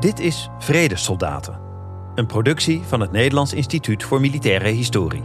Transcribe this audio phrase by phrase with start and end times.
[0.00, 1.60] Dit is Vredessoldaten,
[2.14, 5.22] een productie van het Nederlands Instituut voor Militaire Historie.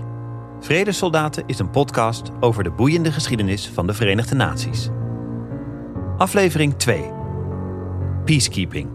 [0.59, 4.89] Vredessoldaten is een podcast over de boeiende geschiedenis van de Verenigde Naties.
[6.17, 7.12] Aflevering 2.
[8.26, 8.89] Peacekeeping.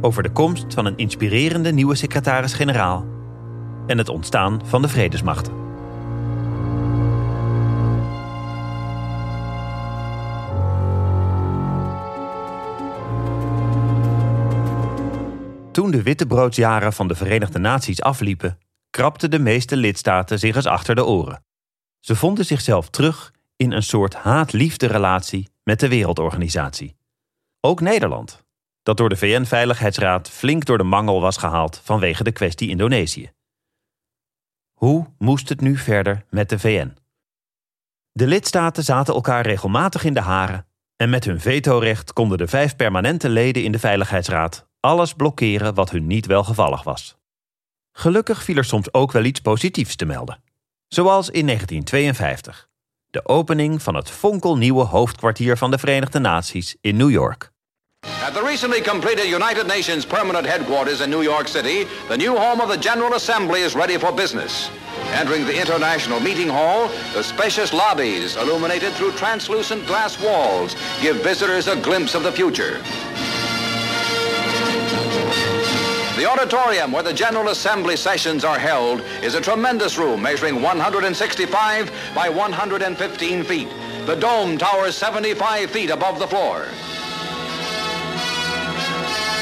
[0.00, 3.06] Over de komst van een inspirerende nieuwe secretaris-generaal
[3.86, 5.59] en het ontstaan van de vredesmachten.
[15.72, 18.58] Toen de wittebroodsjaren van de Verenigde Naties afliepen,
[18.90, 21.44] krabden de meeste lidstaten zich eens achter de oren.
[22.00, 26.96] Ze vonden zichzelf terug in een soort haat-liefde relatie met de wereldorganisatie.
[27.60, 28.44] Ook Nederland,
[28.82, 33.32] dat door de VN-veiligheidsraad flink door de mangel was gehaald vanwege de kwestie Indonesië.
[34.72, 36.96] Hoe moest het nu verder met de VN?
[38.12, 42.76] De lidstaten zaten elkaar regelmatig in de haren en met hun vetorecht konden de vijf
[42.76, 47.16] permanente leden in de Veiligheidsraad alles blokkeren wat hun niet welgevallig was.
[47.92, 50.42] Gelukkig viel er soms ook wel iets positiefs te melden.
[50.88, 52.68] Zoals in 1952,
[53.10, 57.50] de opening van het fonkelnieuwe hoofdkwartier van de Verenigde Naties in New York.
[58.26, 62.62] At the recently completed United Nations permanent headquarters in New York City, the new home
[62.62, 64.70] of the General Assembly is ready for business.
[65.12, 71.68] Entering the International Meeting Hall, the spacious lobbies, illuminated through translucent glass walls, give visitors
[71.68, 72.80] a glimpse of the future.
[76.20, 81.90] The auditorium where the General Assembly sessions are held is a tremendous room measuring 165
[82.14, 83.68] by 115 feet.
[84.04, 86.66] The dome towers 75 feet above the floor.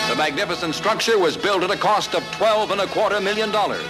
[0.09, 3.83] The magnificent structure was built at a cost of 12 and a quarter million dollars.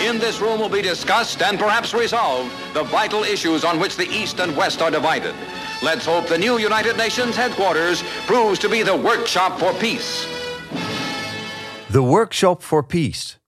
[0.00, 4.08] In this room will be discussed and perhaps resolved the vital issues on which the
[4.08, 5.34] East and West are divided.
[5.82, 10.26] Let's hope the new United Nations headquarters proves to be the workshop for peace.
[11.92, 13.38] The Workshop for Peace.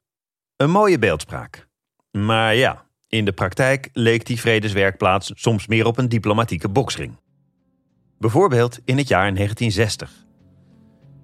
[0.56, 1.68] Een mooie beeldspraak.
[2.10, 7.16] Maar ja, in de praktijk leek die vredeswerkplaats soms meer op een diplomatieke boksring.
[8.18, 10.10] Bijvoorbeeld in het jaar 1960.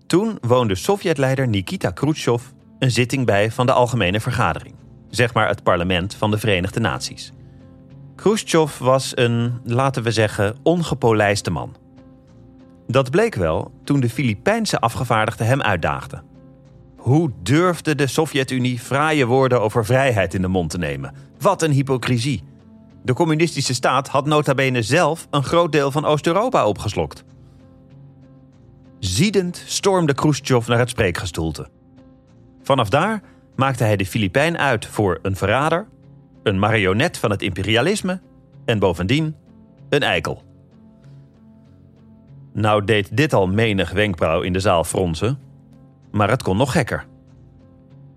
[0.06, 2.44] Toen woonde Sovjetleider Nikita Khrushchev
[2.78, 4.74] een zitting bij van de Algemene Vergadering,
[5.10, 7.32] zeg maar het parlement van de Verenigde Naties.
[8.16, 11.76] Khrushchev was een, laten we zeggen, ongepolijste man.
[12.86, 16.28] Dat bleek wel toen de Filipijnse afgevaardigde hem uitdaagden.
[17.00, 21.14] Hoe durfde de Sovjet-Unie fraaie woorden over vrijheid in de mond te nemen?
[21.38, 22.42] Wat een hypocrisie.
[23.02, 27.24] De communistische staat had nota bene zelf een groot deel van Oost-Europa opgeslokt.
[28.98, 31.68] Ziedend stormde Khrushchev naar het spreekgestoelte.
[32.62, 33.22] Vanaf daar
[33.56, 35.86] maakte hij de Filipijn uit voor een verrader,
[36.42, 38.20] een marionet van het imperialisme
[38.64, 39.36] en bovendien
[39.88, 40.42] een eikel.
[42.52, 45.38] Nou deed dit al menig wenkbrauw in de zaal fronsen,
[46.10, 47.06] maar het kon nog gekker.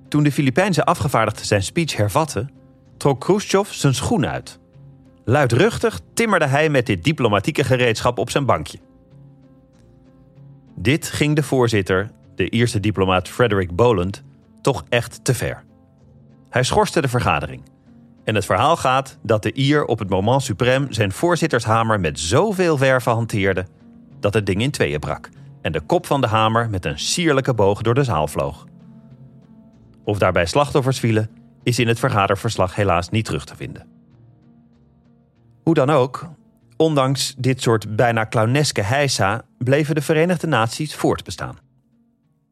[0.07, 2.49] Toen de Filipijnse afgevaardigde zijn speech hervatte,
[2.97, 4.59] trok Khrushchev zijn schoen uit.
[5.25, 8.79] Luidruchtig timmerde hij met dit diplomatieke gereedschap op zijn bankje.
[10.75, 14.23] Dit ging de voorzitter, de Ierse diplomaat Frederick Boland,
[14.61, 15.63] toch echt te ver.
[16.49, 17.61] Hij schorste de vergadering.
[18.23, 22.77] En het verhaal gaat dat de Ier op het moment suprême zijn voorzittershamer met zoveel
[22.77, 23.65] verve hanteerde
[24.19, 25.29] dat het ding in tweeën brak
[25.63, 28.65] en de kop van de hamer met een sierlijke boog door de zaal vloog.
[30.03, 31.29] Of daarbij slachtoffers vielen,
[31.63, 33.87] is in het vergaderverslag helaas niet terug te vinden.
[35.63, 36.29] Hoe dan ook,
[36.77, 41.57] ondanks dit soort bijna clowneske heisa bleven de Verenigde Naties voortbestaan.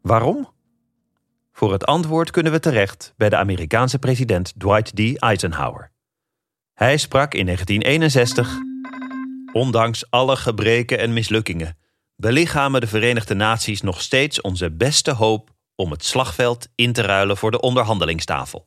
[0.02, 0.50] Waarom?
[1.52, 5.18] Voor het antwoord kunnen we terecht bij de Amerikaanse president Dwight D.
[5.18, 5.92] Eisenhower.
[6.74, 8.58] Hij sprak in 1961:
[9.54, 11.80] Ondanks alle gebreken en mislukkingen
[12.22, 17.38] belichamen de Verenigde Naties nog steeds onze beste hoop om het slagveld in te ruilen
[17.38, 18.66] voor de onderhandelingstafel.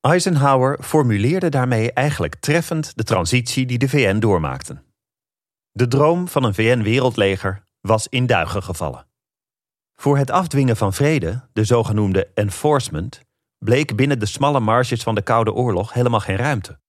[0.00, 4.82] Eisenhower formuleerde daarmee eigenlijk treffend de transitie die de VN doormaakte.
[5.70, 9.06] De droom van een VN-wereldleger was in duigen gevallen.
[9.94, 13.20] Voor het afdwingen van vrede, de zogenoemde enforcement,
[13.58, 16.80] bleek binnen de smalle marges van de Koude Oorlog helemaal geen ruimte.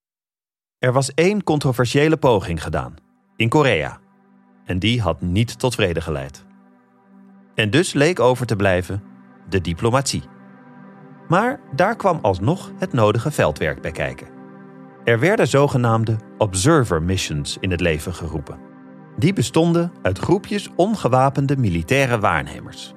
[0.78, 2.94] Er was één controversiële poging gedaan,
[3.36, 3.99] in Korea,
[4.70, 6.44] en die had niet tot vrede geleid.
[7.54, 9.02] En dus leek over te blijven
[9.48, 10.22] de diplomatie.
[11.28, 14.28] Maar daar kwam alsnog het nodige veldwerk bij kijken.
[15.04, 18.58] Er werden zogenaamde observer missions in het leven geroepen.
[19.16, 22.92] Die bestonden uit groepjes ongewapende militaire waarnemers.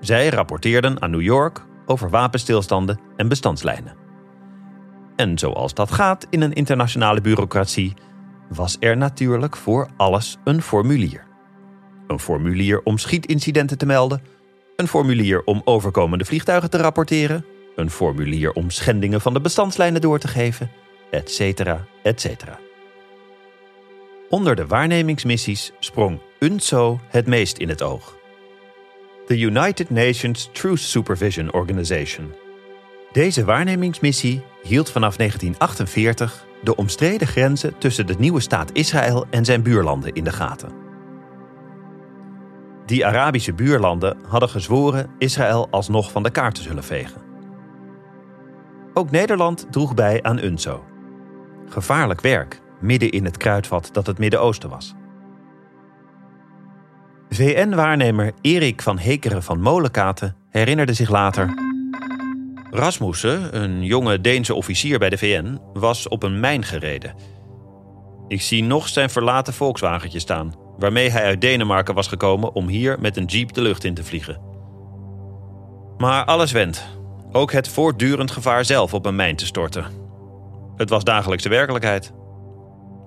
[0.00, 3.96] Zij rapporteerden aan New York over wapenstilstanden en bestandslijnen.
[5.16, 7.94] En zoals dat gaat in een internationale bureaucratie,
[8.48, 11.24] was er natuurlijk voor alles een formulier.
[12.06, 14.22] een formulier om schietincidenten te melden,
[14.76, 17.44] een formulier om overkomende vliegtuigen te rapporteren,
[17.76, 20.70] een formulier om schendingen van de bestandslijnen door te geven,
[21.10, 21.40] etc.
[22.02, 22.26] etc.
[24.28, 28.16] Onder de waarnemingsmissies sprong UNSO het meest in het oog.
[29.26, 32.32] De United Nations Truth Supervision Organization.
[33.12, 39.62] Deze waarnemingsmissie hield vanaf 1948 de omstreden grenzen tussen de nieuwe staat Israël en zijn
[39.62, 40.72] buurlanden in de gaten.
[42.86, 47.20] Die Arabische buurlanden hadden gezworen Israël alsnog van de kaart te zullen vegen.
[48.94, 50.84] Ook Nederland droeg bij aan UNSO.
[51.68, 54.94] Gevaarlijk werk, midden in het kruidvat dat het Midden-Oosten was.
[57.28, 61.63] VN-waarnemer Erik van Hekeren van Molenkaten herinnerde zich later.
[62.74, 67.14] Rasmussen, een jonge Deense officier bij de VN, was op een mijn gereden.
[68.28, 73.00] Ik zie nog zijn verlaten Volkswagentje staan, waarmee hij uit Denemarken was gekomen om hier
[73.00, 74.40] met een jeep de lucht in te vliegen.
[75.98, 76.86] Maar alles went.
[77.32, 79.86] Ook het voortdurend gevaar zelf op een mijn te storten.
[80.76, 82.12] Het was dagelijkse werkelijkheid.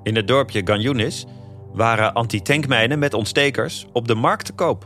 [0.03, 1.25] In het dorpje Ganjunis
[1.73, 4.85] waren anti-tankmijnen met ontstekers op de markt te koop.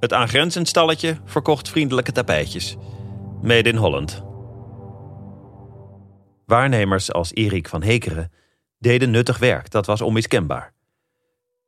[0.00, 2.76] Het aangrenzend stalletje verkocht vriendelijke tapijtjes.
[3.42, 4.24] Made in Holland.
[6.46, 8.32] Waarnemers als Erik van Hekeren
[8.78, 10.72] deden nuttig werk, dat was onmiskenbaar.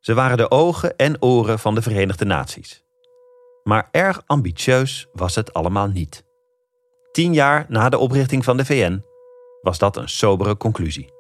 [0.00, 2.85] Ze waren de ogen en oren van de Verenigde Naties.
[3.62, 6.25] Maar erg ambitieus was het allemaal niet.
[7.12, 9.03] Tien jaar na de oprichting van de VN
[9.62, 11.12] was dat een sobere conclusie.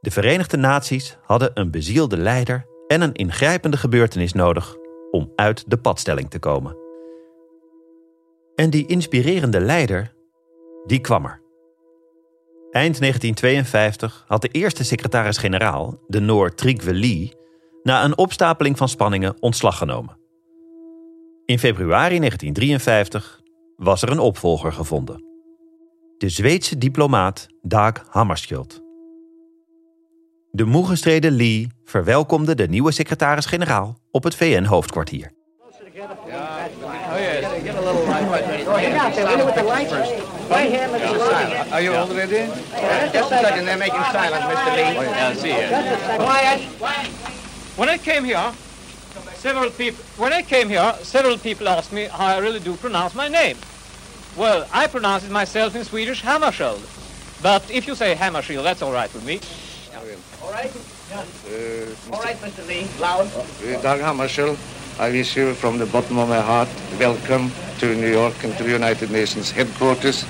[0.00, 4.76] De Verenigde Naties hadden een bezielde leider en een ingrijpende gebeurtenis nodig
[5.10, 6.83] om uit de padstelling te komen.
[8.54, 10.14] En die inspirerende leider,
[10.86, 11.42] die kwam er.
[12.70, 16.52] Eind 1952 had de eerste secretaris-generaal, de Noor
[16.82, 17.32] Lee,
[17.82, 20.18] na een opstapeling van spanningen ontslag genomen.
[21.44, 23.40] In februari 1953
[23.76, 25.24] was er een opvolger gevonden.
[26.18, 28.82] De Zweedse diplomaat Dag Hammarskjöld.
[30.50, 35.32] De moe gestreden Lee verwelkomde de nieuwe secretaris-generaal op het VN-hoofdkwartier.
[41.72, 42.46] Are you all ready?
[43.12, 44.76] Just a second, they're making silence, Mr.
[44.76, 44.94] Lee.
[45.04, 46.20] Yeah, see it.
[46.20, 46.60] Quiet.
[47.76, 48.52] When I came here,
[49.34, 50.02] several people.
[50.16, 53.58] When I came here, several people asked me how I really do pronounce my name.
[54.36, 56.82] Well, I pronounce it myself in Swedish Hammarskjöld.
[57.42, 59.40] But if you say Hammarskjöld, that's all right with me.
[60.42, 60.72] All right?
[62.10, 62.66] All right, Mr.
[62.66, 62.86] Lee.
[62.98, 63.26] Loud.
[63.26, 64.56] Uh, Dag Hammarskjöld,
[64.98, 66.68] I wish you from the bottom of my heart
[67.00, 70.24] welcome to New York and to the United Nations headquarters.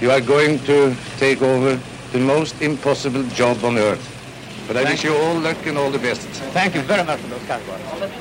[0.00, 1.78] You are going to take over
[2.12, 4.08] the most impossible job on earth.
[4.66, 6.20] But I wish you all luck and all the best.
[6.52, 8.12] Thank you very much for those kind words.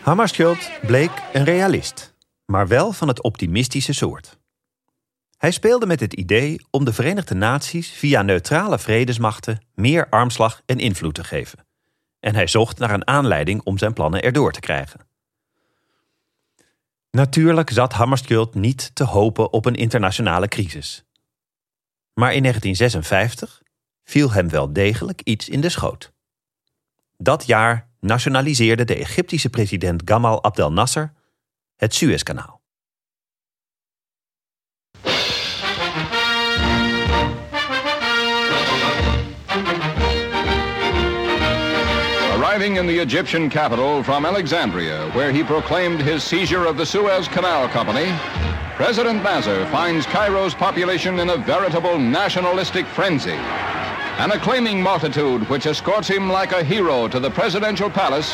[0.00, 2.14] Hammarskjöld bleek een realist,
[2.44, 4.38] maar wel van het optimistische soort.
[5.36, 10.78] Hij speelde met het idee om de Verenigde Naties via neutrale vredesmachten meer armslag en
[10.78, 11.63] invloed te geven.
[12.24, 15.00] En hij zocht naar een aanleiding om zijn plannen erdoor te krijgen.
[17.10, 21.04] Natuurlijk zat Hammarskjöld niet te hopen op een internationale crisis.
[22.14, 23.62] Maar in 1956
[24.04, 26.12] viel hem wel degelijk iets in de schoot.
[27.16, 31.12] Dat jaar nationaliseerde de Egyptische president Gamal Abdel Nasser
[31.76, 32.53] het Suezkanaal.
[42.64, 47.28] Arriving in the Egyptian capital from Alexandria, where he proclaimed his seizure of the Suez
[47.28, 48.06] Canal Company,
[48.76, 53.36] President Nasser finds Cairo's population in a veritable nationalistic frenzy.
[54.16, 58.32] An acclaiming multitude which escorts him like a hero to the presidential palace,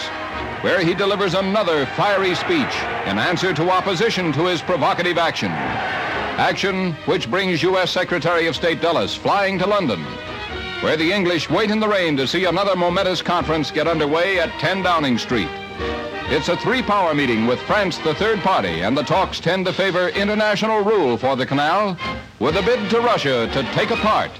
[0.63, 2.75] where he delivers another fiery speech
[3.07, 5.51] in answer to opposition to his provocative action.
[5.51, 7.91] Action which brings U.S.
[7.91, 10.07] Secretary of State Dulles flying to London
[10.83, 14.51] where the English wait in the rain to see another momentous conference get underway at
[14.61, 15.49] 10 Downing Street.
[16.31, 20.09] It's a three-power meeting with France the third party, and the talks tend to favor
[20.09, 21.97] international rule for the canal,
[22.39, 24.31] with a bid to Russia to take a part.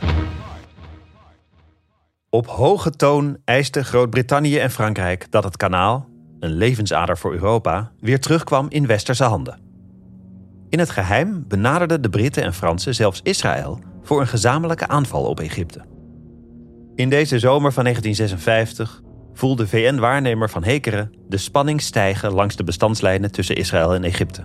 [2.31, 8.21] Op hoge toon eisten Groot-Brittannië en Frankrijk dat het kanaal, een levensader voor Europa, weer
[8.21, 9.61] terugkwam in westerse handen.
[10.69, 15.41] In het geheim benaderden de Britten en Fransen zelfs Israël voor een gezamenlijke aanval op
[15.41, 15.85] Egypte.
[17.01, 19.01] In deze zomer van 1956
[19.33, 24.45] voelde VN-waarnemer van Hekeren de spanning stijgen langs de bestandslijnen tussen Israël en Egypte.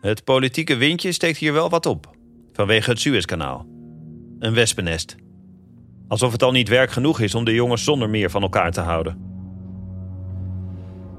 [0.00, 2.10] Het politieke windje steekt hier wel wat op,
[2.52, 3.66] vanwege het Suezkanaal.
[4.38, 5.16] Een wespennest.
[6.08, 8.80] Alsof het al niet werk genoeg is om de jongens zonder meer van elkaar te
[8.80, 9.18] houden.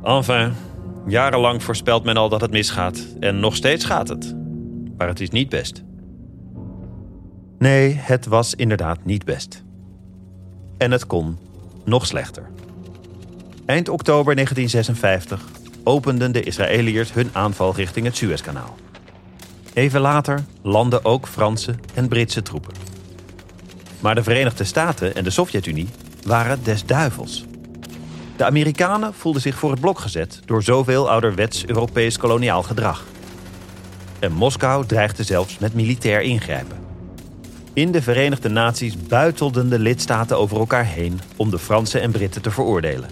[0.03, 0.53] Enfin,
[1.08, 3.08] jarenlang voorspelt men al dat het misgaat.
[3.20, 4.36] En nog steeds gaat het.
[4.98, 5.84] Maar het is niet best.
[7.62, 9.63] Nee, het was inderdaad niet best.
[10.77, 11.38] En het kon
[11.86, 12.50] nog slechter.
[13.65, 15.46] Eind oktober 1956
[15.84, 18.75] openden de Israëliërs hun aanval richting het Suezkanaal.
[19.74, 22.74] Even later landden ook Franse en Britse troepen.
[24.00, 25.89] Maar de Verenigde Staten en de Sovjet-Unie
[26.25, 27.46] waren des duivels.
[28.38, 33.06] De Amerikanen voelden zich voor het blok gezet door zoveel ouderwets Europees koloniaal gedrag.
[34.20, 36.80] En Moskou dreigde zelfs met militair ingrijpen.
[37.74, 42.42] In de Verenigde Naties buitelden de lidstaten over elkaar heen om de Fransen en Britten
[42.42, 43.10] te veroordelen.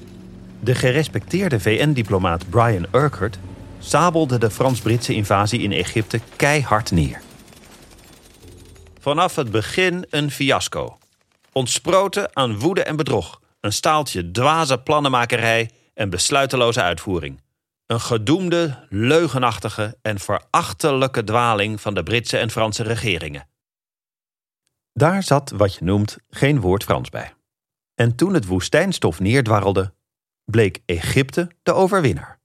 [0.59, 3.39] De gerespecteerde VN-diplomaat Brian Urquhart
[3.79, 7.21] sabelde de Frans-Britse invasie in Egypte keihard neer.
[8.99, 10.97] Vanaf het begin een fiasco.
[11.51, 13.41] Ontsproten aan woede en bedrog.
[13.61, 17.41] Een staaltje dwaze plannenmakerij en besluiteloze uitvoering.
[17.87, 23.48] Een gedoemde, leugenachtige en verachtelijke dwaling van de Britse en Franse regeringen.
[24.99, 27.33] Daar zat wat je noemt geen woord Frans bij.
[27.95, 29.93] En toen het woestijnstof neerdwarrelde,
[30.45, 32.39] bleek Egypte de overwinnaar.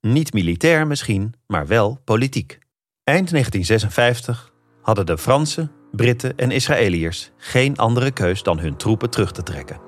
[0.00, 2.58] Niet militair misschien, maar wel politiek.
[3.04, 4.52] Eind 1956
[4.82, 9.80] hadden de Fransen, Britten en Israëliërs geen andere keus dan hun troepen terug te trekken.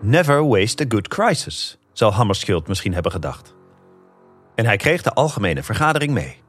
[0.00, 3.60] Never waste a good crisis, zal Hammarskjöld misschien hebben gedacht.
[4.54, 6.40] En hij kreeg de algemene vergadering mee.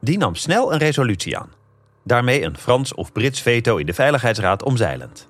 [0.00, 1.50] Die nam snel een resolutie aan.
[2.04, 5.28] Daarmee een Frans of Brits veto in de Veiligheidsraad omzeilend.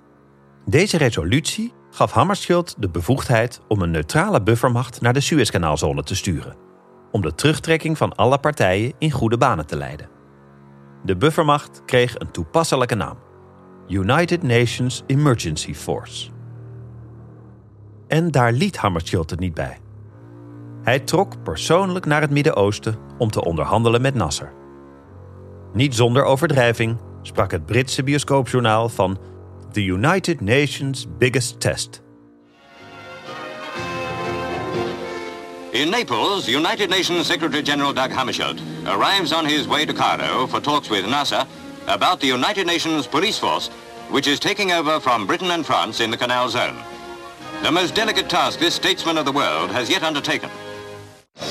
[0.66, 6.56] Deze resolutie gaf Hammarskjöld de bevoegdheid om een neutrale buffermacht naar de Suezkanaalzone te sturen,
[7.10, 10.08] om de terugtrekking van alle partijen in goede banen te leiden.
[11.04, 13.18] De buffermacht kreeg een toepasselijke naam:
[13.88, 16.30] United Nations Emergency Force.
[18.08, 19.78] En daar liet Hammarskjöld het niet bij.
[20.82, 24.52] Hij trok persoonlijk naar het Midden-Oosten om te onderhandelen met Nasser.
[25.72, 29.18] Niet zonder overdrijving sprak het Britse bioscoopjournaal van
[29.72, 32.02] The United Nations Biggest Test.
[35.70, 40.88] In Naples, United Nations Secretary-General Doug Hammarskjöld arrives on his way to Cairo for talks
[40.88, 41.44] with Nasser
[41.86, 43.70] about the United Nations police force,
[44.10, 46.74] which is taking over from Britain and France in the Canal Zone.
[47.62, 50.50] The most delicate task this statesman of the world has yet undertaken.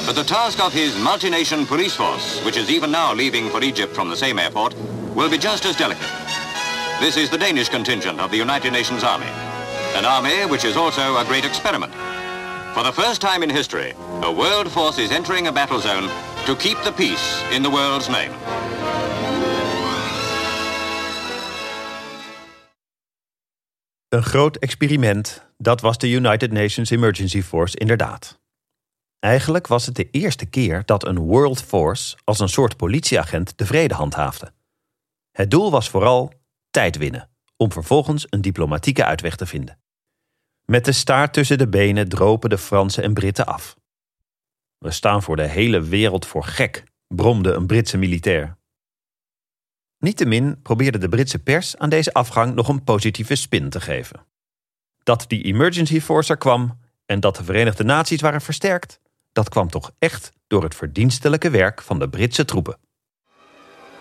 [0.10, 3.94] But the task of his multi-nation police force, which is even now leaving for Egypt
[3.94, 4.74] from the same airport,
[5.14, 6.10] will be just as delicate.
[7.00, 9.30] This is the Danish contingent of the United Nations Army.
[9.94, 11.94] An army which is also a great experiment.
[12.74, 16.10] For the first time in history, a world force is entering a battle zone
[16.48, 18.34] to keep the peace in the world's name.
[24.08, 28.38] Een groot experiment, dat was de United Nations Emergency Force inderdaad.
[29.20, 33.66] Eigenlijk was het de eerste keer dat een World Force als een soort politieagent de
[33.66, 34.54] vrede handhaafde.
[35.32, 36.34] Het doel was vooral
[36.70, 39.80] tijd winnen, om vervolgens een diplomatieke uitweg te vinden.
[40.66, 43.76] Met de staart tussen de benen dropen de Fransen en Britten af.
[44.78, 48.58] We staan voor de hele wereld voor gek, bromde een Britse militair.
[49.98, 54.26] Niettemin probeerde de Britse pers aan deze afgang nog een positieve spin te geven.
[55.04, 59.00] Dat die emergency force er kwam en dat de Verenigde Naties waren versterkt,
[59.32, 62.78] dat kwam toch echt door het verdienstelijke werk van de Britse troepen.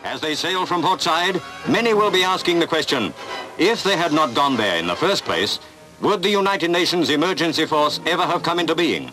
[0.02, 3.12] As they sail from portside, many will be asking the question,
[3.56, 5.58] if they had not gone there in the first place,
[5.98, 9.10] would the United Nations Emergency Force ever have come into being?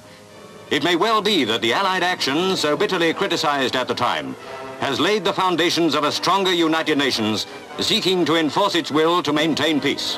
[0.69, 4.35] It may well be that the Allied action, so bitterly criticized at the time,
[4.79, 7.45] has laid the foundations of a stronger United Nations
[7.79, 10.17] seeking to enforce its will to maintain peace.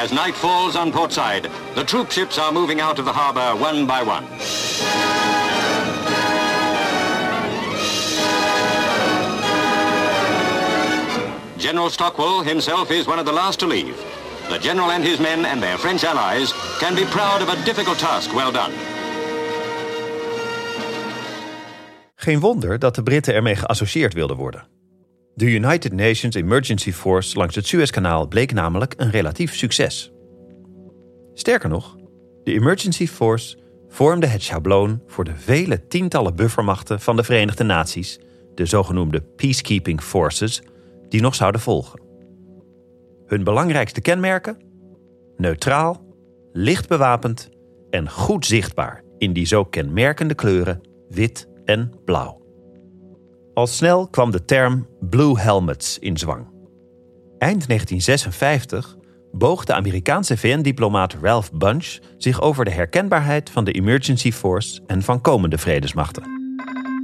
[0.00, 3.54] As night falls on port portside, the troop ships are moving out of the harbor
[3.60, 4.24] one by one.
[11.58, 13.94] General Stockwell himself is one of the last to leave.
[14.48, 17.98] The general and his men and their French allies can be proud of a difficult
[17.98, 18.72] task well done.
[22.14, 24.79] Geen wonder dat de Britten ermee geassocieerd wilden worden.
[25.40, 30.12] De United Nations Emergency Force langs het Suezkanaal bleek namelijk een relatief succes.
[31.34, 31.96] Sterker nog,
[32.44, 38.20] de Emergency Force vormde het schabloon voor de vele tientallen buffermachten van de Verenigde Naties,
[38.54, 40.62] de zogenoemde Peacekeeping Forces,
[41.08, 42.00] die nog zouden volgen.
[43.26, 44.58] Hun belangrijkste kenmerken?
[45.36, 46.04] Neutraal,
[46.52, 47.48] licht bewapend
[47.90, 52.39] en goed zichtbaar in die zo kenmerkende kleuren wit en blauw.
[53.54, 56.46] Al snel kwam de term Blue Helmets in zwang.
[57.38, 58.96] Eind 1956
[59.32, 65.02] boog de Amerikaanse VN-diplomaat Ralph Bunch zich over de herkenbaarheid van de Emergency Force en
[65.02, 66.22] van komende vredesmachten.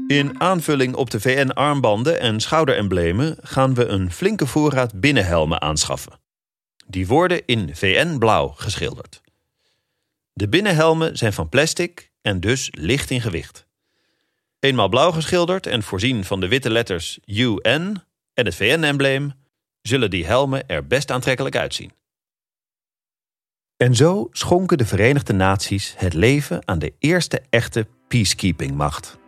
[0.07, 6.21] In aanvulling op de VN-armbanden en schouderemblemen gaan we een flinke voorraad binnenhelmen aanschaffen.
[6.87, 9.21] Die worden in VN-blauw geschilderd.
[10.33, 13.65] De binnenhelmen zijn van plastic en dus licht in gewicht.
[14.58, 18.02] Eenmaal blauw geschilderd en voorzien van de witte letters UN
[18.34, 19.32] en het VN-embleem,
[19.82, 21.92] zullen die helmen er best aantrekkelijk uitzien.
[23.76, 29.18] En zo schonken de Verenigde Naties het leven aan de eerste echte peacekeeping-macht.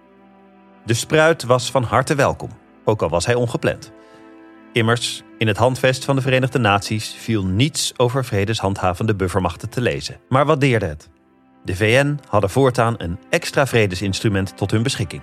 [0.84, 2.50] De spruit was van harte welkom,
[2.84, 3.92] ook al was hij ongepland.
[4.72, 10.20] Immers, in het handvest van de Verenigde Naties viel niets over vredeshandhavende buffermachten te lezen.
[10.28, 11.08] Maar wat deerde het?
[11.64, 15.22] De VN hadden voortaan een extra vredesinstrument tot hun beschikking.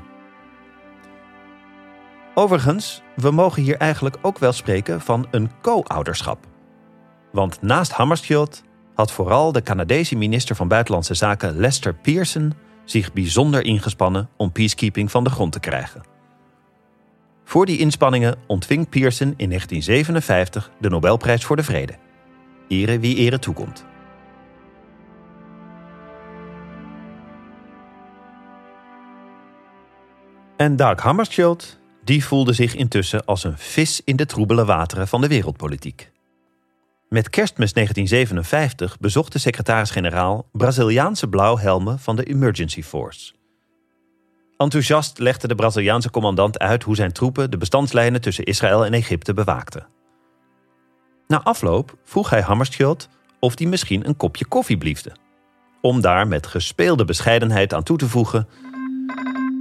[2.34, 6.48] Overigens, we mogen hier eigenlijk ook wel spreken van een co-ouderschap.
[7.32, 8.64] Want naast Hammarskjöld
[8.94, 12.54] had vooral de Canadese minister van Buitenlandse Zaken Lester Pearson
[12.86, 16.04] zich bijzonder ingespannen om peacekeeping van de grond te krijgen.
[17.44, 21.94] Voor die inspanningen ontving Pearson in 1957 de Nobelprijs voor de Vrede.
[22.68, 23.86] Ere wie ere toekomt.
[30.58, 35.22] En Dag Hammarskjöld, die voelde zich intussen als een vis in de troebele wateren van
[35.22, 36.12] de wereldpolitiek.
[37.10, 43.34] Met kerstmis 1957 bezocht de secretaris-generaal Braziliaanse blauwhelmen van de Emergency Force.
[44.58, 49.34] Enthousiast legde de Braziliaanse commandant uit hoe zijn troepen de bestandslijnen tussen Israël en Egypte
[49.34, 49.88] bewaakten.
[51.28, 53.10] Na afloop vroeg hij Hammarskjöld
[53.40, 55.12] of hij misschien een kopje koffie bliefde.
[55.82, 58.48] Om daar met gespeelde bescheidenheid aan toe te voegen...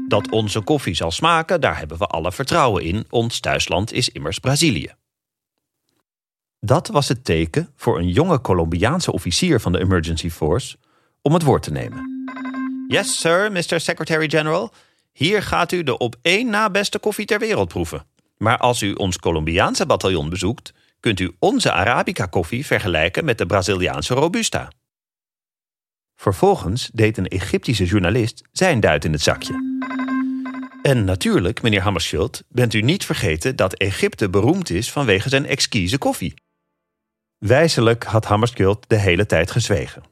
[0.09, 3.05] Dat onze koffie zal smaken, daar hebben we alle vertrouwen in.
[3.11, 4.93] Ons thuisland is immers Brazilië.
[6.61, 10.77] Dat was het teken voor een jonge Colombiaanse officier van de Emergency Force
[11.23, 12.13] om het woord te nemen.
[12.89, 13.81] Yes, sir, Mr.
[13.81, 14.73] Secretary-General.
[15.13, 18.07] Hier gaat u de op één na beste koffie ter wereld proeven.
[18.37, 24.15] Maar als u ons Colombiaanse bataljon bezoekt, kunt u onze Arabica-koffie vergelijken met de Braziliaanse
[24.15, 24.71] Robusta.
[26.17, 29.74] Vervolgens deed een Egyptische journalist zijn duit in het zakje.
[30.87, 35.99] En natuurlijk, meneer Hammarskjöld, bent u niet vergeten dat Egypte beroemd is vanwege zijn exquise
[35.99, 36.35] koffie.
[37.39, 40.03] Wijzelijk had Hammarskjöld de hele tijd gezwegen.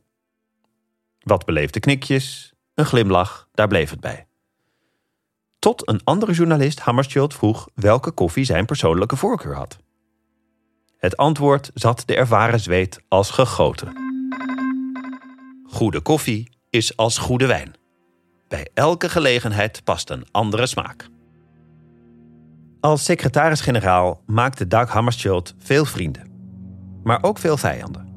[1.18, 4.26] Wat beleefde knikjes, een glimlach, daar bleef het bij.
[5.58, 9.78] Tot een andere journalist Hammarskjöld vroeg welke koffie zijn persoonlijke voorkeur had.
[10.96, 13.96] Het antwoord zat de ervaren zweet als gegoten.
[15.64, 17.80] Goede koffie is als goede wijn.
[18.52, 21.08] Bij elke gelegenheid past een andere smaak.
[22.80, 26.30] Als secretaris-generaal maakte Dag Hammarskjöld veel vrienden
[27.02, 28.08] maar ook veel vijanden.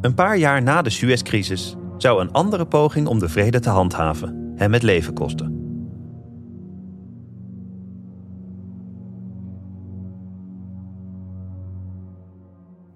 [0.00, 4.52] Een paar jaar na de Suezcrisis zou een andere poging om de vrede te handhaven
[4.56, 5.46] hem het leven kosten.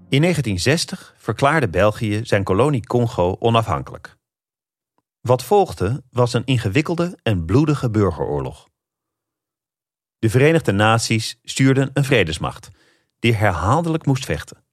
[0.09, 4.19] In 1960 verklaarde België zijn kolonie Congo onafhankelijk.
[5.21, 8.69] Wat volgde was een ingewikkelde en bloedige burgeroorlog.
[10.19, 12.69] De Verenigde Naties stuurden een vredesmacht
[13.19, 14.65] die herhaaldelijk moest vechten.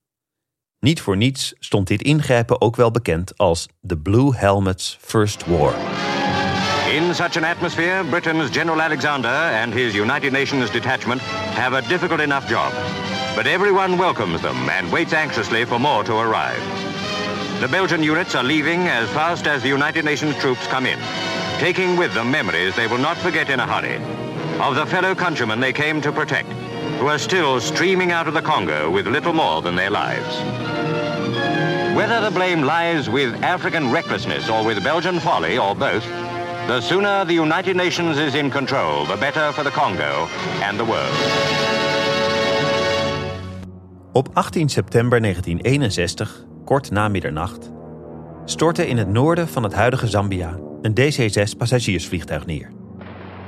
[0.80, 5.74] Niet voor niets stond dit ingrijpen ook wel bekend als de Blue Helmets First War.
[6.94, 12.20] In such an atmosphere, Britain's General Alexander and his United Nations detachment have a difficult
[12.20, 12.72] enough job.
[13.36, 16.97] But everyone welcomes them and waits anxiously for more to arrive.
[17.60, 21.00] The Belgian units are leaving as fast as the United Nations troops come in,
[21.58, 23.98] taking with them memories they will not forget in a hurry
[24.60, 26.52] of the fellow countrymen they came to protect,
[27.00, 30.36] who are still streaming out of the Congo with little more than their lives.
[31.96, 36.06] Whether the blame lies with African recklessness or with Belgian folly or both,
[36.68, 40.28] the sooner the United Nations is in control, the better for the Congo
[40.62, 41.18] and the world.
[44.14, 47.72] Op 18 september 1961, kort na middernacht,
[48.46, 52.72] stortte in het noorden van het huidige Zambia een DC-6 passagiersvliegtuig neer.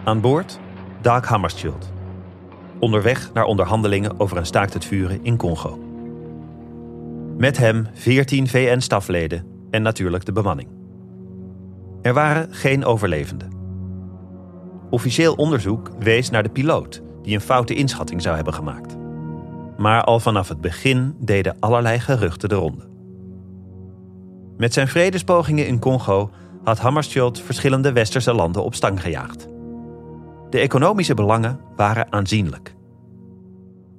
[0.03, 0.59] Aan boord
[1.01, 1.91] Dag Hammarskjöld.
[2.79, 5.79] Onderweg naar onderhandelingen over een staakt het vuren in Congo.
[7.37, 10.69] Met hem 14 VN-stafleden en natuurlijk de bemanning.
[12.01, 13.51] Er waren geen overlevenden.
[14.89, 18.97] Officieel onderzoek wees naar de piloot, die een foute inschatting zou hebben gemaakt.
[19.77, 22.88] Maar al vanaf het begin deden allerlei geruchten de ronde.
[24.59, 26.29] Met zijn vredespogingen in Congo
[26.63, 29.47] had Hammarskjöld verschillende westerse landen op stang gejaagd.
[30.49, 32.75] De economische belangen waren aanzienlijk.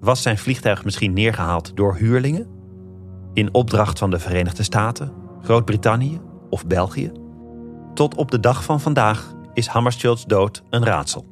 [0.00, 2.46] Was zijn vliegtuig misschien neergehaald door huurlingen?
[3.32, 6.20] In opdracht van de Verenigde Staten, Groot-Brittannië
[6.50, 7.12] of België?
[7.94, 11.26] Tot op de dag van vandaag is Hammarskjölds dood een raadsel.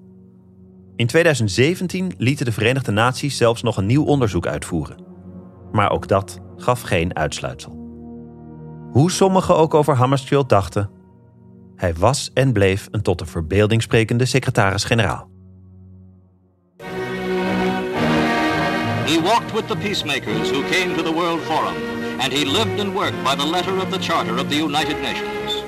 [0.96, 4.96] In 2017 lieten de Verenigde Naties zelfs nog een nieuw onderzoek uitvoeren.
[5.72, 7.77] Maar ook dat gaf geen uitsluitsel.
[8.98, 10.90] Hoe sommigen ook over Hammarskjöld dachten,
[11.76, 15.28] hij was en bleef een tot de verbeelding sprekende secretaris-generaal.
[19.04, 21.76] He walked with the peacemakers who came to the World Forum,
[22.20, 25.64] and he lived and worked by the letter of the Charter of the United Nations.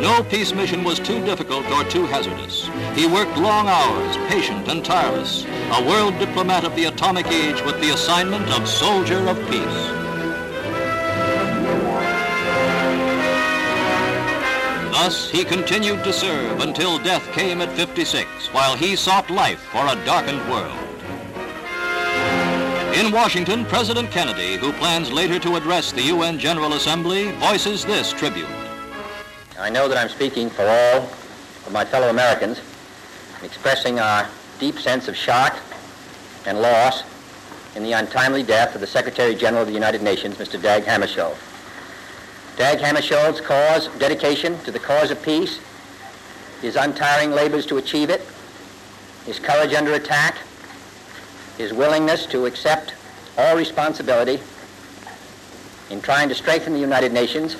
[0.00, 2.70] No peace mission was too difficult or too hazardous.
[2.94, 7.80] He worked long hours, patient and tireless, a world diplomat of the atomic age with
[7.80, 9.97] the assignment of soldier of peace.
[15.00, 19.86] Thus, he continued to serve until death came at 56, while he sought life for
[19.86, 20.76] a darkened world.
[22.96, 28.12] In Washington, President Kennedy, who plans later to address the UN General Assembly, voices this
[28.12, 28.48] tribute.
[29.56, 31.02] I know that I'm speaking for all
[31.64, 32.60] of my fellow Americans,
[33.44, 35.56] expressing our deep sense of shock
[36.44, 37.04] and loss
[37.76, 40.60] in the untimely death of the Secretary General of the United Nations, Mr.
[40.60, 41.36] Dag Hammarskjöld.
[42.58, 45.60] Dag Hammarskjöld's cause, dedication to the cause of peace,
[46.60, 48.20] his untiring labors to achieve it,
[49.24, 50.38] his courage under attack,
[51.56, 52.94] his willingness to accept
[53.36, 54.40] all responsibility
[55.90, 57.56] in trying to strengthen the United Nations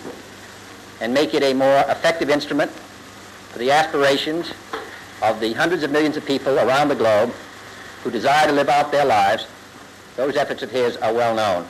[1.00, 4.50] and make it a more effective instrument for the aspirations
[5.22, 7.32] of the hundreds of millions of people around the globe
[8.02, 9.46] who desire to live out their lives,
[10.16, 11.68] those efforts of his are well known.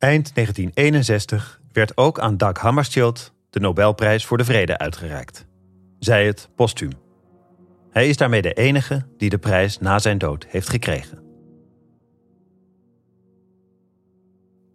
[0.00, 5.46] Eind 1961 werd ook aan Dag Hammarskjöld de Nobelprijs voor de Vrede uitgereikt.
[5.98, 6.92] Zij het postuum.
[7.90, 11.22] Hij is daarmee de enige die de prijs na zijn dood heeft gekregen.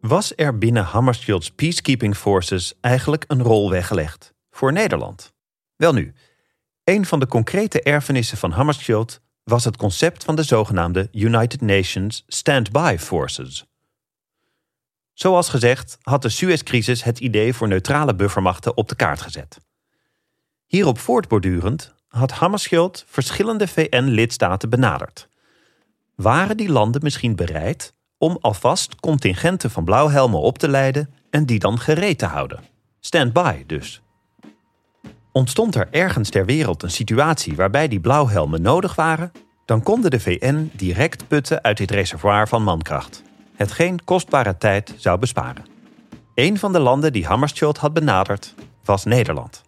[0.01, 5.33] Was er binnen Hammarskjöld's peacekeeping forces eigenlijk een rol weggelegd voor Nederland?
[5.75, 6.13] Welnu,
[6.83, 12.23] een van de concrete erfenissen van Hammarskjöld was het concept van de zogenaamde United Nations
[12.27, 13.65] Standby Forces.
[15.17, 19.57] Zoals gezegd had de Suez-crisis het idee voor neutrale buffermachten op de kaart gezet.
[20.65, 25.29] Hierop voortbordurend had Hammarskjöld verschillende VN-lidstaten benaderd.
[26.15, 31.59] Waren die landen misschien bereid om alvast contingenten van blauwhelmen op te leiden en die
[31.59, 32.63] dan gereed te houden?
[32.99, 34.01] Stand-by dus.
[35.31, 39.31] Ontstond er ergens ter wereld een situatie waarbij die blauwhelmen nodig waren,
[39.65, 43.23] dan konden de VN direct putten uit dit reservoir van mankracht,
[43.57, 45.65] hetgeen kostbare tijd zou besparen.
[46.35, 49.63] Een van de landen die Hammarskjöld had benaderd was Nederland.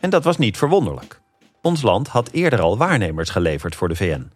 [0.00, 1.20] En dat was niet verwonderlijk.
[1.62, 4.30] Ons land had eerder al waarnemers geleverd voor de VN.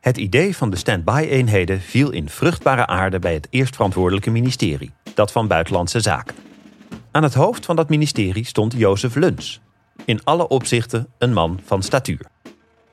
[0.00, 5.46] Het idee van de stand-by-eenheden viel in vruchtbare aarde bij het eerstverantwoordelijke ministerie, dat van
[5.46, 6.36] Buitenlandse Zaken.
[7.10, 9.60] Aan het hoofd van dat ministerie stond Jozef Luns,
[10.04, 12.26] in alle opzichten een man van statuur.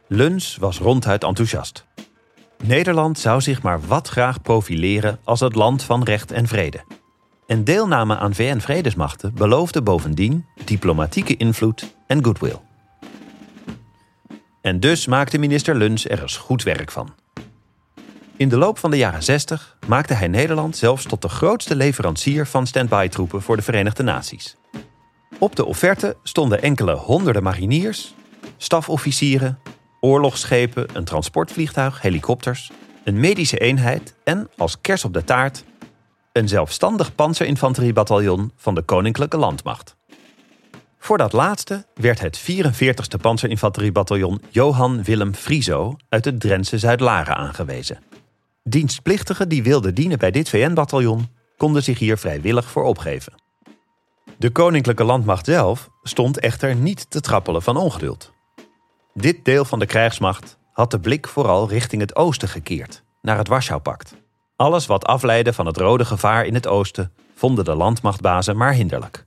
[0.07, 1.85] Luns was ronduit enthousiast.
[2.63, 6.83] Nederland zou zich maar wat graag profileren als het land van recht en vrede.
[7.47, 12.59] En deelname aan VN-vredesmachten beloofde bovendien diplomatieke invloed en goodwill.
[14.61, 17.13] En dus maakte minister Luns er eens goed werk van.
[18.35, 22.47] In de loop van de jaren 60 maakte hij Nederland zelfs tot de grootste leverancier
[22.47, 24.57] van stand-by-troepen voor de Verenigde Naties.
[25.39, 28.13] Op de offerte stonden enkele honderden mariniers,
[28.57, 29.59] stafofficieren,
[30.01, 32.71] oorlogsschepen, een transportvliegtuig, helikopters,
[33.03, 35.63] een medische eenheid en, als kers op de taart,
[36.31, 39.95] een zelfstandig panzerinfanteriebataljon van de Koninklijke Landmacht.
[40.97, 47.99] Voor dat laatste werd het 44e panzerinfanteriebataljon Johan Willem Frieso uit het Drentse Zuid-Laren aangewezen.
[48.63, 53.33] Dienstplichtigen die wilden dienen bij dit VN-bataljon konden zich hier vrijwillig voor opgeven.
[54.37, 58.31] De Koninklijke Landmacht zelf stond echter niet te trappelen van ongeduld.
[59.13, 63.47] Dit deel van de krijgsmacht had de blik vooral richting het oosten gekeerd, naar het
[63.47, 64.15] Warschau-pact.
[64.55, 69.25] Alles wat afleidde van het rode gevaar in het oosten vonden de landmachtbazen maar hinderlijk.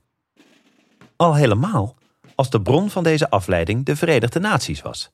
[1.15, 1.95] Al helemaal
[2.35, 5.11] als de bron van deze afleiding de Verenigde Naties was.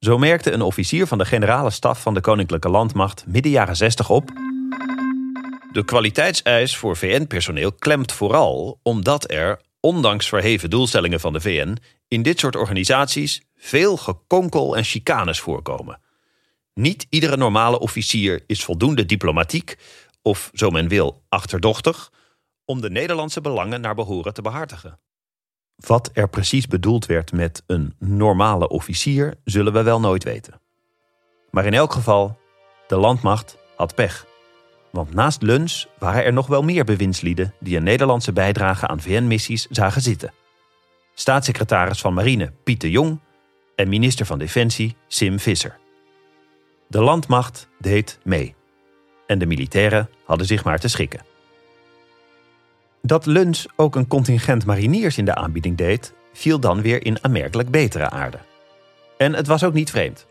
[0.00, 4.10] Zo merkte een officier van de generale staf van de Koninklijke Landmacht midden jaren 60
[4.10, 4.30] op.
[5.72, 11.76] De kwaliteitseis voor VN-personeel klemt vooral omdat er, ondanks verheven doelstellingen van de VN,
[12.08, 16.00] in dit soort organisaties veel gekonkel en chicanes voorkomen.
[16.74, 19.76] Niet iedere normale officier is voldoende diplomatiek,
[20.22, 22.12] of zo men wil, achterdochtig,
[22.64, 25.00] om de Nederlandse belangen naar behoren te behartigen.
[25.76, 30.60] Wat er precies bedoeld werd met een normale officier, zullen we wel nooit weten.
[31.50, 32.38] Maar in elk geval,
[32.86, 34.27] de landmacht had pech.
[34.90, 39.66] Want naast Luns waren er nog wel meer bewindslieden die een Nederlandse bijdrage aan VN-missies
[39.70, 40.32] zagen zitten.
[41.14, 43.20] Staatssecretaris van Marine Pieter Jong
[43.76, 45.78] en minister van Defensie Sim Visser.
[46.86, 48.54] De landmacht deed mee.
[49.26, 51.20] En de militairen hadden zich maar te schikken.
[53.02, 57.70] Dat Luns ook een contingent mariniers in de aanbieding deed, viel dan weer in aanmerkelijk
[57.70, 58.38] betere aarde.
[59.18, 60.26] En het was ook niet vreemd.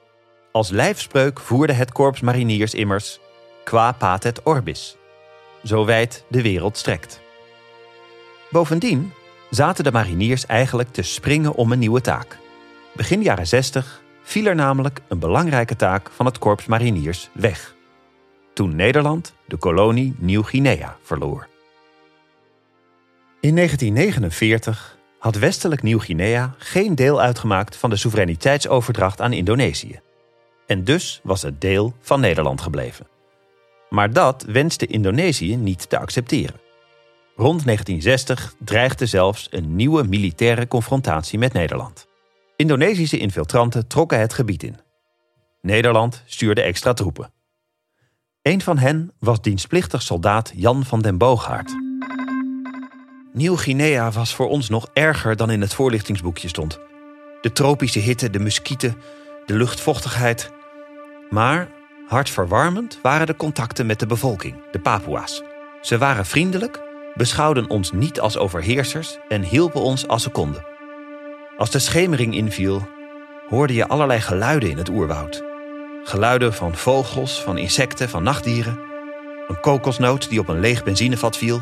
[0.51, 3.19] Als lijfspreuk voerde het korps mariniers immers
[3.67, 4.97] qua patet orbis,
[5.63, 7.21] zo wijd de wereld strekt.
[8.49, 9.13] Bovendien
[9.49, 12.37] zaten de mariniers eigenlijk te springen om een nieuwe taak.
[12.95, 17.75] Begin jaren 60 viel er namelijk een belangrijke taak van het korps mariniers weg.
[18.53, 21.47] Toen Nederland de kolonie Nieuw-Guinea verloor.
[23.39, 29.99] In 1949 had westelijk Nieuw-Guinea geen deel uitgemaakt van de soevereiniteitsoverdracht aan Indonesië.
[30.67, 33.16] En dus was het deel van Nederland gebleven.
[33.89, 36.59] Maar dat wenste Indonesië niet te accepteren.
[37.35, 42.07] Rond 1960 dreigde zelfs een nieuwe militaire confrontatie met Nederland.
[42.55, 44.77] Indonesische infiltranten trokken het gebied in.
[45.61, 47.31] Nederland stuurde extra troepen.
[48.41, 51.75] Een van hen was dienstplichtig soldaat Jan van den Boogaard.
[53.33, 56.79] Nieuw-Guinea was voor ons nog erger dan in het voorlichtingsboekje stond.
[57.41, 58.95] De tropische hitte, de muskieten,
[59.45, 60.51] de luchtvochtigheid.
[61.29, 61.69] Maar
[62.07, 65.43] hartverwarmend waren de contacten met de bevolking, de Papua's.
[65.81, 66.81] Ze waren vriendelijk,
[67.15, 70.65] beschouwden ons niet als overheersers en hielpen ons als ze konden.
[71.57, 72.87] Als de schemering inviel,
[73.49, 75.43] hoorde je allerlei geluiden in het oerwoud.
[76.03, 78.79] Geluiden van vogels, van insecten, van nachtdieren.
[79.47, 81.61] Een kokosnoot die op een leeg benzinevat viel.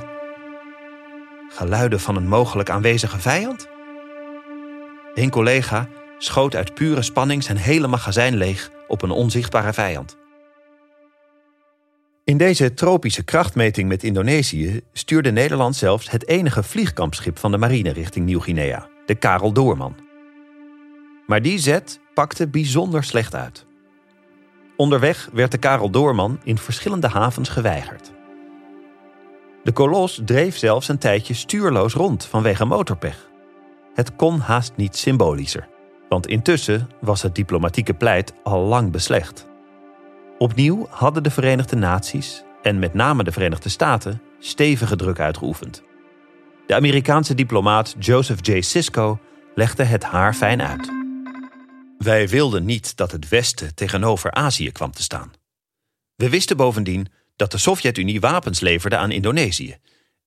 [1.49, 3.67] Geluiden van een mogelijk aanwezige vijand?
[5.13, 10.17] Een collega schoot uit pure spanning zijn hele magazijn leeg op een onzichtbare vijand.
[12.25, 17.91] In deze tropische krachtmeting met Indonesië stuurde Nederland zelfs het enige vliegkampschip van de marine
[17.91, 19.95] richting Nieuw-Guinea, de Karel Doorman.
[21.27, 23.65] Maar die zet pakte bijzonder slecht uit.
[24.75, 28.11] Onderweg werd de Karel Doorman in verschillende havens geweigerd.
[29.63, 33.29] De kolos dreef zelfs een tijdje stuurloos rond vanwege motorpech.
[33.93, 35.67] Het kon haast niet symbolischer,
[36.09, 39.53] want intussen was het diplomatieke pleit al lang beslecht.
[40.37, 45.83] Opnieuw hadden de Verenigde Naties en met name de Verenigde Staten stevige druk uitgeoefend.
[46.67, 48.61] De Amerikaanse diplomaat Joseph J.
[48.61, 49.19] Sisko
[49.53, 50.91] legde het haar fijn uit.
[51.97, 55.31] Wij wilden niet dat het Westen tegenover Azië kwam te staan.
[56.15, 59.77] We wisten bovendien dat de Sovjet-Unie wapens leverde aan Indonesië.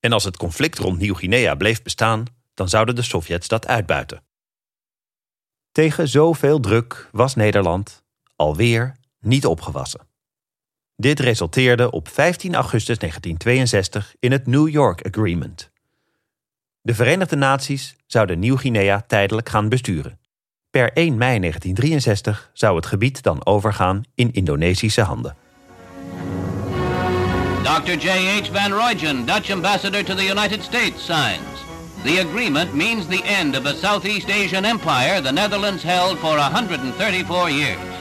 [0.00, 4.22] En als het conflict rond Nieuw-Guinea bleef bestaan, dan zouden de Sovjets dat uitbuiten.
[5.72, 8.04] Tegen zoveel druk was Nederland
[8.36, 8.97] alweer
[9.28, 10.00] niet opgewassen.
[10.96, 15.70] Dit resulteerde op 15 augustus 1962 in het New York Agreement.
[16.80, 20.18] De Verenigde Naties zouden Nieuw-Guinea tijdelijk gaan besturen.
[20.70, 25.36] Per 1 mei 1963 zou het gebied dan overgaan in Indonesische handen.
[27.62, 27.92] Dr.
[27.92, 28.50] J.H.
[28.52, 31.66] Van Rooyen, Dutch ambassador to the United States, signs.
[32.02, 37.50] The agreement means the end of a Southeast Asian empire the Netherlands held for 134
[37.50, 37.97] years.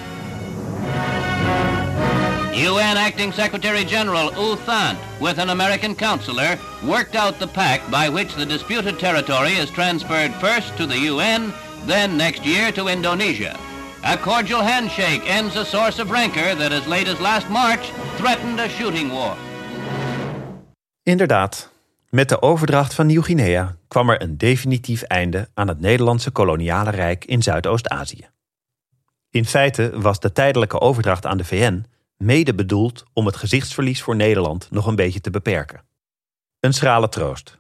[2.58, 8.10] UN Acting Secretary General U Thant, with an American counselor, worked out the pact by
[8.10, 11.54] which the disputed territory is transferred first to the UN,
[11.86, 13.56] then next year to Indonesia.
[14.04, 18.60] A cordial handshake ends a source of rancor that as late as last March threatened
[18.60, 19.36] a shooting war.
[21.04, 21.70] Inderdaad,
[22.10, 27.26] met de overdracht van Nieuw-Guinea kwam er een definitief einde aan het Nederlandse koloniale rijk
[27.26, 28.28] in Zuidoost-Azië.
[29.30, 31.86] In feite was de tijdelijke overdracht aan de VN
[32.18, 35.86] mede bedoeld om het gezichtsverlies voor Nederland nog een beetje te beperken.
[36.60, 37.58] Een schrale troost.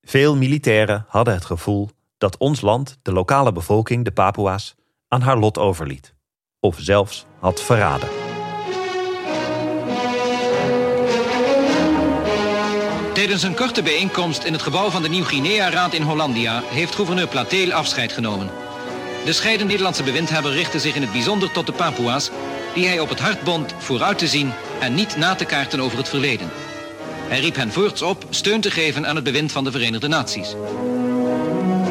[0.00, 4.74] Veel militairen hadden het gevoel dat ons land de lokale bevolking, de Papua's,
[5.08, 6.14] aan haar lot overliet.
[6.60, 8.08] Of zelfs had verraden.
[13.12, 17.72] Tijdens een korte bijeenkomst in het gebouw van de Nieuw-Guinea-raad in Hollandia heeft gouverneur Plateel
[17.72, 18.50] afscheid genomen.
[19.24, 22.30] De scheidende Nederlandse bewindhebber richtte zich in het bijzonder tot de Papua's,
[22.74, 25.98] die hij op het hart bond vooruit te zien en niet na te kaarten over
[25.98, 26.50] het verleden.
[27.28, 30.54] Hij riep hen voorts op steun te geven aan het bewind van de Verenigde Naties.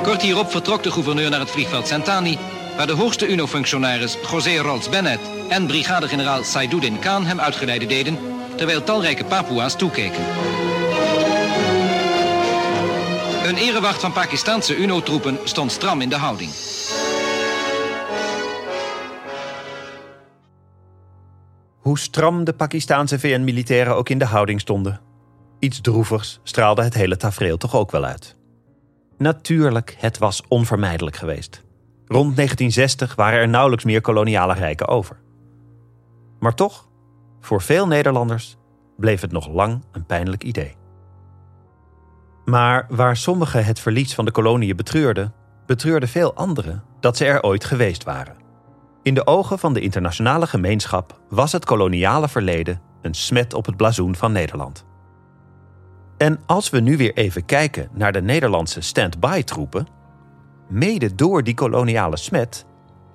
[0.04, 2.38] Kort hierop vertrok de gouverneur naar het vliegveld Santani,
[2.78, 8.18] waar de hoogste UNO-functionaris José Rolls Bennett en brigadegeneraal Saiduddin Khan hem uitgeleide deden,
[8.56, 10.24] terwijl talrijke Papua's toekeken.
[13.46, 16.52] Een erewacht van Pakistanse UNO-troepen stond stram in de houding.
[21.92, 25.00] Hoe stram de Pakistaanse VN-militairen ook in de houding stonden.
[25.60, 28.36] Iets droevigs straalde het hele tafereel toch ook wel uit.
[29.18, 31.64] Natuurlijk, het was onvermijdelijk geweest.
[32.06, 35.18] Rond 1960 waren er nauwelijks meer koloniale rijken over.
[36.40, 36.88] Maar toch,
[37.42, 38.58] voor veel Nederlanders
[38.98, 40.76] bleef het nog lang een pijnlijk idee.
[42.46, 45.34] Maar waar sommigen het verlies van de koloniën betreurden,
[45.66, 48.41] betreurden veel anderen dat ze er ooit geweest waren.
[49.04, 53.78] In de ogen van de internationale gemeenschap was het koloniale verleden een smet op het
[53.78, 54.86] blazoen van Nederland.
[56.18, 59.88] En als we nu weer even kijken naar de Nederlandse stand-by-troepen,
[60.70, 62.66] mede door die koloniale smet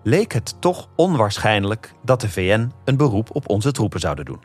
[0.03, 4.43] leek het toch onwaarschijnlijk dat de VN een beroep op onze troepen zouden doen.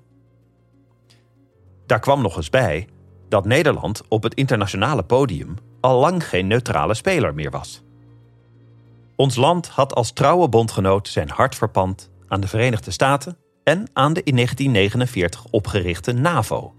[1.86, 2.88] Daar kwam nog eens bij
[3.30, 7.84] dat Nederland op het internationale podium al lang geen neutrale speler meer was.
[9.22, 14.14] Ons land had als trouwe bondgenoot zijn hart verpand aan de Verenigde Staten en aan
[14.14, 16.74] de in 1949 opgerichte NAVO,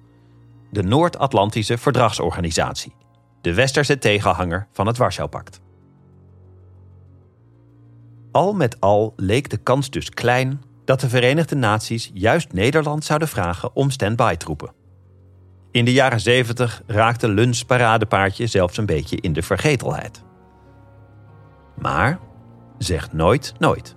[0.70, 2.94] de Noord-Atlantische Verdragsorganisatie,
[3.40, 5.60] de westerse tegenhanger van het Warschau-pact.
[8.32, 13.28] Al met al leek de kans dus klein dat de Verenigde Naties juist Nederland zouden
[13.28, 14.72] vragen om stand-by-troepen.
[15.70, 20.22] In de jaren 70 raakte Luns paradepaardje zelfs een beetje in de vergetelheid.
[21.74, 22.18] Maar
[22.82, 23.94] zeg nooit nooit.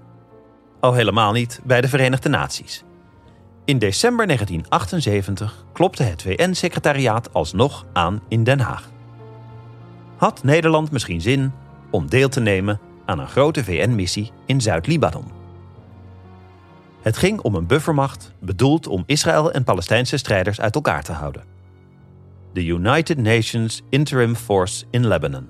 [0.80, 2.84] Al helemaal niet bij de Verenigde Naties.
[3.65, 8.89] In december 1978 klopte het VN-secretariaat alsnog aan in Den Haag.
[10.17, 11.52] Had Nederland misschien zin
[11.89, 15.32] om deel te nemen aan een grote VN-missie in Zuid-Libanon?
[17.02, 21.43] Het ging om een buffermacht bedoeld om Israël en Palestijnse strijders uit elkaar te houden.
[22.54, 25.48] De United Nations Interim Force in Lebanon.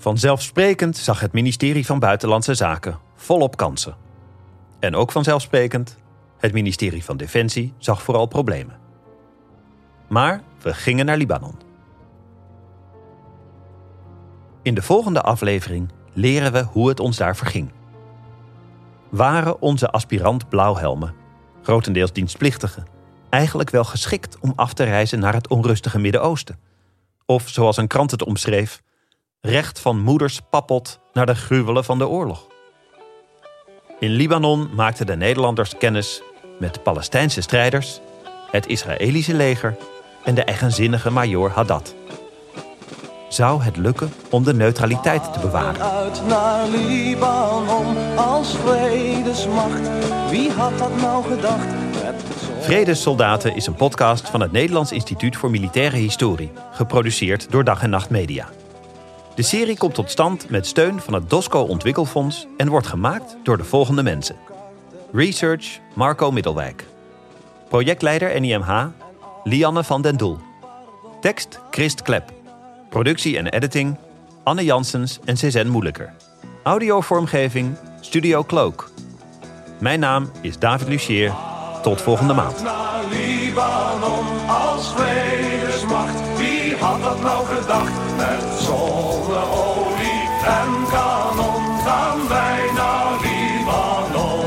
[0.00, 3.96] Vanzelfsprekend zag het ministerie van Buitenlandse Zaken volop kansen.
[4.78, 5.96] En ook vanzelfsprekend,
[6.38, 8.78] het ministerie van Defensie zag vooral problemen.
[10.08, 11.54] Maar we gingen naar Libanon.
[14.62, 17.70] In de volgende aflevering leren we hoe het ons daar verging.
[19.08, 21.14] Waren onze aspirant blauwhelmen,
[21.62, 22.86] grotendeels dienstplichtigen,
[23.28, 26.58] eigenlijk wel geschikt om af te reizen naar het onrustige Midden-Oosten?
[27.26, 28.82] Of zoals een krant het omschreef,
[29.40, 32.46] recht van moeders pappot naar de gruwelen van de oorlog.
[33.98, 36.22] In Libanon maakten de Nederlanders kennis
[36.58, 38.00] met Palestijnse strijders,
[38.50, 39.76] het Israëlische leger
[40.24, 41.94] en de eigenzinnige majoor Haddad.
[43.28, 45.82] Zou het lukken om de neutraliteit te bewaren?
[45.82, 49.90] Uit naar Libanon als vredesmacht.
[50.30, 51.66] Wie had dat nou gedacht?
[52.60, 57.90] Vredessoldaten is een podcast van het Nederlands Instituut voor Militaire Historie, geproduceerd door Dag en
[57.90, 58.48] Nacht Media.
[59.34, 63.56] De serie komt tot stand met steun van het DOSCO Ontwikkelfonds en wordt gemaakt door
[63.56, 64.36] de volgende mensen.
[65.12, 66.84] Research Marco Middelwijk.
[67.68, 68.86] Projectleider NIMH
[69.44, 70.38] Lianne van den Doel.
[71.20, 72.32] Tekst Christ Klep.
[72.88, 73.96] Productie en editing
[74.42, 76.12] Anne Janssens en Cezanne Moeilijker.
[76.62, 78.90] Audiovormgeving Studio Cloak.
[79.80, 81.32] Mijn naam is David Lucier.
[81.82, 82.62] Tot volgende maand.
[87.10, 87.92] Dat nou gedacht?
[88.16, 90.22] Met zonneolie
[90.60, 94.44] en kanon gaan wij naar Libanon.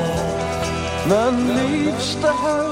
[1.07, 2.62] Mijn liefste huis,